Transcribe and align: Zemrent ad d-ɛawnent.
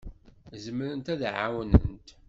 Zemrent 0.63 1.11
ad 1.13 1.17
d-ɛawnent. 1.21 2.07